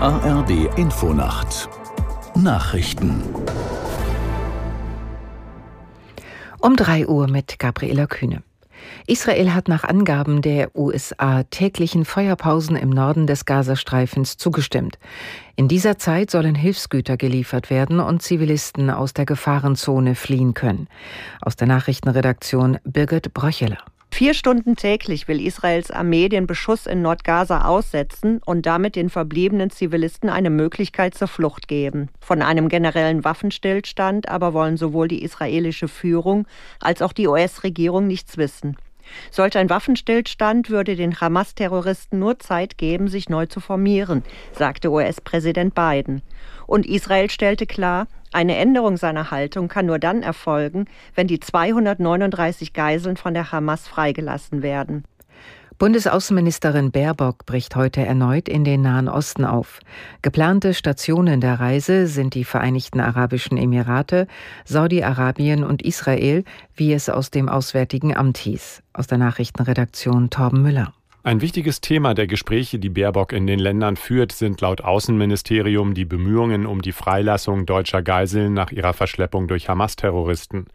ARD 0.00 0.78
Infonacht 0.78 1.68
Nachrichten 2.36 3.20
Um 6.60 6.76
3 6.76 7.08
Uhr 7.08 7.26
mit 7.28 7.58
Gabriela 7.58 8.06
Kühne. 8.06 8.44
Israel 9.08 9.52
hat 9.54 9.66
nach 9.66 9.82
Angaben 9.82 10.40
der 10.40 10.76
USA 10.76 11.42
täglichen 11.42 12.04
Feuerpausen 12.04 12.76
im 12.76 12.90
Norden 12.90 13.26
des 13.26 13.44
Gazastreifens 13.44 14.36
zugestimmt. 14.36 15.00
In 15.56 15.66
dieser 15.66 15.98
Zeit 15.98 16.30
sollen 16.30 16.54
Hilfsgüter 16.54 17.16
geliefert 17.16 17.68
werden 17.68 17.98
und 17.98 18.22
Zivilisten 18.22 18.90
aus 18.90 19.14
der 19.14 19.26
Gefahrenzone 19.26 20.14
fliehen 20.14 20.54
können. 20.54 20.86
Aus 21.40 21.56
der 21.56 21.66
Nachrichtenredaktion 21.66 22.78
Birgit 22.84 23.34
Bröcheler. 23.34 23.78
Vier 24.10 24.34
Stunden 24.34 24.74
täglich 24.74 25.28
will 25.28 25.40
Israels 25.40 25.90
Armee 25.90 26.28
den 26.28 26.46
Beschuss 26.46 26.86
in 26.86 27.02
Nordgaza 27.02 27.66
aussetzen 27.66 28.40
und 28.44 28.66
damit 28.66 28.96
den 28.96 29.10
verbliebenen 29.10 29.70
Zivilisten 29.70 30.28
eine 30.28 30.50
Möglichkeit 30.50 31.14
zur 31.14 31.28
Flucht 31.28 31.68
geben. 31.68 32.08
Von 32.18 32.42
einem 32.42 32.68
generellen 32.68 33.22
Waffenstillstand 33.22 34.28
aber 34.28 34.54
wollen 34.54 34.76
sowohl 34.76 35.06
die 35.06 35.22
israelische 35.22 35.86
Führung 35.86 36.46
als 36.80 37.00
auch 37.00 37.12
die 37.12 37.28
US-Regierung 37.28 38.06
nichts 38.08 38.38
wissen. 38.38 38.76
Solch 39.30 39.56
ein 39.56 39.70
Waffenstillstand 39.70 40.70
würde 40.70 40.96
den 40.96 41.20
Hamas-Terroristen 41.20 42.18
nur 42.18 42.38
Zeit 42.38 42.78
geben, 42.78 43.08
sich 43.08 43.28
neu 43.28 43.46
zu 43.46 43.60
formieren, 43.60 44.22
sagte 44.52 44.90
US-Präsident 44.90 45.74
Biden. 45.74 46.22
Und 46.66 46.86
Israel 46.86 47.30
stellte 47.30 47.66
klar, 47.66 48.06
eine 48.32 48.56
Änderung 48.56 48.96
seiner 48.96 49.30
Haltung 49.30 49.68
kann 49.68 49.86
nur 49.86 49.98
dann 49.98 50.22
erfolgen, 50.22 50.86
wenn 51.14 51.26
die 51.26 51.40
239 51.40 52.72
Geiseln 52.72 53.16
von 53.16 53.34
der 53.34 53.52
Hamas 53.52 53.88
freigelassen 53.88 54.62
werden. 54.62 55.04
Bundesaußenministerin 55.78 56.90
Baerbock 56.90 57.46
bricht 57.46 57.76
heute 57.76 58.04
erneut 58.04 58.48
in 58.48 58.64
den 58.64 58.82
Nahen 58.82 59.08
Osten 59.08 59.44
auf. 59.44 59.78
Geplante 60.22 60.74
Stationen 60.74 61.40
der 61.40 61.60
Reise 61.60 62.08
sind 62.08 62.34
die 62.34 62.42
Vereinigten 62.42 62.98
Arabischen 62.98 63.56
Emirate, 63.56 64.26
Saudi-Arabien 64.64 65.62
und 65.62 65.82
Israel, 65.82 66.42
wie 66.74 66.92
es 66.92 67.08
aus 67.08 67.30
dem 67.30 67.48
Auswärtigen 67.48 68.16
Amt 68.16 68.38
hieß. 68.38 68.82
Aus 68.92 69.06
der 69.06 69.18
Nachrichtenredaktion 69.18 70.30
Torben 70.30 70.62
Müller. 70.62 70.92
Ein 71.28 71.42
wichtiges 71.42 71.82
Thema 71.82 72.14
der 72.14 72.26
Gespräche, 72.26 72.78
die 72.78 72.88
Baerbock 72.88 73.34
in 73.34 73.46
den 73.46 73.58
Ländern 73.58 73.96
führt, 73.96 74.32
sind 74.32 74.62
laut 74.62 74.80
Außenministerium 74.80 75.92
die 75.92 76.06
Bemühungen 76.06 76.64
um 76.64 76.80
die 76.80 76.92
Freilassung 76.92 77.66
deutscher 77.66 78.00
Geiseln 78.00 78.54
nach 78.54 78.72
ihrer 78.72 78.94
Verschleppung 78.94 79.46
durch 79.46 79.68
Hamas-Terroristen. 79.68 80.68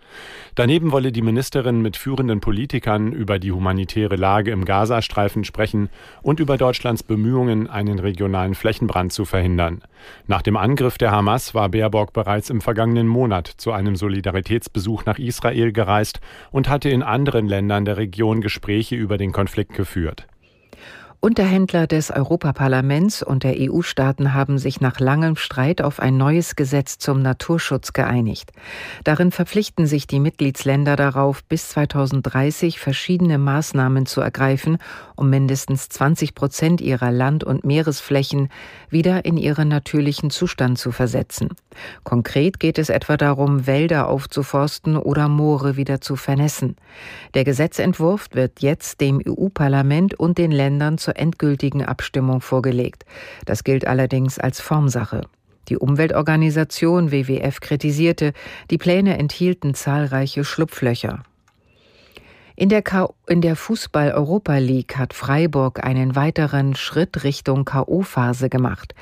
Daneben 0.54 0.92
wolle 0.92 1.12
die 1.12 1.24
Ministerin 1.24 1.82
mit 1.82 1.98
führenden 1.98 2.40
Politikern 2.40 3.14
über 3.14 3.40
die 3.40 3.52
humanitäre 3.52 4.16
Lage 4.16 4.52
im 4.52 4.64
Gazastreifen 4.64 5.44
sprechen 5.44 5.90
und 6.22 6.40
über 6.40 6.56
Deutschlands 6.58 7.02
Bemühungen, 7.02 7.68
einen 7.68 7.98
regionalen 7.98 8.54
Flächenbrand 8.54 9.12
zu 9.12 9.26
verhindern. 9.26 9.82
Nach 10.28 10.44
dem 10.44 10.56
Angriff 10.56 11.00
der 11.00 11.10
Hamas 11.10 11.56
war 11.56 11.70
Baerbock 11.70 12.14
bereits 12.14 12.52
im 12.52 12.62
vergangenen 12.62 13.08
Monat 13.08 13.48
zu 13.48 13.72
einem 13.72 13.96
Solidaritätsbesuch 13.96 15.06
nach 15.06 15.18
Israel 15.18 15.72
gereist 15.72 16.20
und 16.52 16.70
hatte 16.70 16.90
in 16.90 17.02
anderen 17.02 17.48
Ländern 17.48 17.86
der 17.86 17.98
Region 17.98 18.42
Gespräche 18.42 18.96
über 18.96 19.18
den 19.18 19.32
Konflikt 19.32 19.74
geführt. 19.74 20.28
Unterhändler 21.26 21.88
des 21.88 22.12
Europaparlaments 22.12 23.24
und 23.24 23.46
der 23.46 23.56
EU-Staaten 23.58 24.34
haben 24.34 24.58
sich 24.58 24.82
nach 24.82 25.00
langem 25.00 25.38
Streit 25.38 25.82
auf 25.82 26.02
ein 26.02 26.18
neues 26.18 26.58
Gesetz 26.58 26.98
zum 26.98 27.22
Naturschutz 27.22 27.94
geeinigt. 27.94 28.52
Darin 29.06 29.32
verpflichten 29.32 29.88
sich 29.88 30.06
die 30.06 30.20
Mitgliedsländer 30.20 30.98
darauf, 30.98 31.42
bis 31.46 31.70
2030 31.70 32.78
verschiedene 32.78 33.38
Maßnahmen 33.38 34.06
zu 34.06 34.20
ergreifen, 34.20 34.80
um 35.16 35.30
mindestens 35.30 35.88
20 35.88 36.36
Prozent 36.36 36.82
ihrer 36.82 37.10
Land- 37.10 37.46
und 37.46 37.64
Meeresflächen 37.64 38.50
wieder 38.90 39.24
in 39.24 39.38
ihren 39.38 39.70
natürlichen 39.70 40.30
Zustand 40.30 40.78
zu 40.78 40.92
versetzen. 40.92 41.52
Konkret 42.04 42.60
geht 42.60 42.78
es 42.78 42.90
etwa 42.90 43.16
darum, 43.16 43.66
Wälder 43.66 44.10
aufzuforsten 44.10 44.98
oder 44.98 45.30
Moore 45.30 45.78
wieder 45.78 46.02
zu 46.02 46.18
vernässen. 46.18 46.76
Der 47.34 47.46
Gesetzentwurf 47.46 48.28
wird 48.34 48.62
jetzt 48.62 49.00
dem 49.00 49.22
EU-Parlament 49.26 50.16
und 50.16 50.38
den 50.38 50.52
Ländern 50.52 50.98
zur 50.98 51.13
endgültigen 51.16 51.84
Abstimmung 51.84 52.42
vorgelegt. 52.42 53.06
Das 53.46 53.64
gilt 53.64 53.88
allerdings 53.88 54.40
als 54.40 54.62
Formsache. 54.62 55.22
Die 55.70 55.78
Umweltorganisation 55.78 57.12
WWF 57.12 57.62
kritisierte, 57.62 58.34
die 58.70 58.78
Pläne 58.78 59.18
enthielten 59.18 59.74
zahlreiche 59.74 60.44
Schlupflöcher. 60.44 61.24
In 62.56 62.70
der, 62.70 62.84
der 63.30 63.56
Fußball-Europa 63.56 64.58
League 64.58 64.96
hat 64.96 65.16
Freiburg 65.16 65.84
einen 65.84 66.16
weiteren 66.16 66.76
Schritt 66.76 67.24
Richtung 67.24 67.66
K.O.-Phase 67.66 68.48
gemacht. 68.48 68.94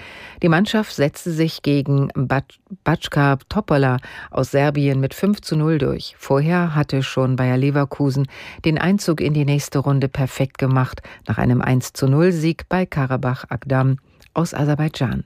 Die 0.41 0.47
Mannschaft 0.47 0.93
setzte 0.93 1.31
sich 1.31 1.61
gegen 1.61 2.07
Backa 2.15 3.37
Topola 3.49 3.97
aus 4.29 4.51
Serbien 4.51 5.01
mit 5.01 5.13
5 5.13 5.41
zu 5.41 5.57
0 5.57 5.79
durch. 5.79 6.15
Vorher 6.17 6.75
hatte 6.75 7.03
schon 7.03 7.35
Bayer 7.35 7.57
Leverkusen 7.57 8.27
den 8.63 8.77
Einzug 8.77 9.19
in 9.19 9.33
die 9.33 9.45
nächste 9.45 9.79
Runde 9.79 10.07
perfekt 10.07 10.57
gemacht, 10.57 11.01
nach 11.27 11.37
einem 11.37 11.61
1 11.61 11.91
zu 11.91 12.07
0 12.07 12.31
Sieg 12.31 12.69
bei 12.69 12.85
Karabach 12.85 13.43
Agdam 13.49 13.97
aus 14.33 14.53
Aserbaidschan. 14.53 15.25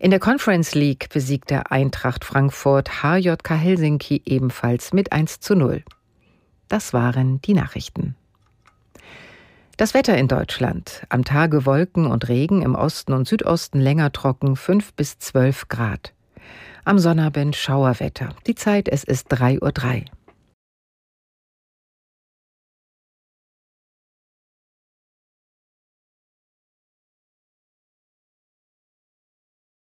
In 0.00 0.10
der 0.10 0.18
Conference 0.18 0.74
League 0.74 1.10
besiegte 1.10 1.70
Eintracht 1.70 2.24
Frankfurt 2.24 3.04
HJK 3.04 3.50
Helsinki 3.50 4.20
ebenfalls 4.24 4.92
mit 4.92 5.12
1 5.12 5.38
zu 5.38 5.54
0. 5.54 5.84
Das 6.72 6.94
waren 6.94 7.38
die 7.42 7.52
Nachrichten. 7.52 8.14
Das 9.76 9.92
Wetter 9.92 10.16
in 10.16 10.26
Deutschland. 10.26 11.02
Am 11.10 11.22
Tage 11.22 11.66
Wolken 11.66 12.06
und 12.06 12.30
Regen, 12.30 12.62
im 12.62 12.74
Osten 12.74 13.12
und 13.12 13.28
Südosten 13.28 13.78
länger 13.78 14.10
trocken, 14.10 14.56
5 14.56 14.94
bis 14.94 15.18
12 15.18 15.68
Grad. 15.68 16.14
Am 16.86 16.98
Sonnabend 16.98 17.56
Schauerwetter. 17.56 18.30
Die 18.46 18.54
Zeit, 18.54 18.88
es 18.88 19.04
ist 19.04 19.30
3.03 19.30 19.60
Uhr. 19.60 20.04